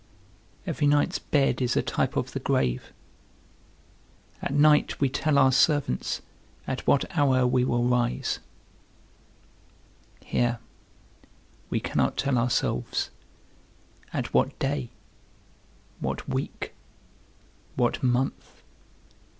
[0.65, 2.91] Every night's bed is a type of the grave;
[4.41, 6.23] at night we tell our servants
[6.65, 8.39] at what hour we will rise,
[10.25, 10.57] here
[11.69, 13.11] we cannot tell ourselves
[14.11, 14.89] at what day,
[15.99, 16.73] what week,
[17.75, 18.63] what month.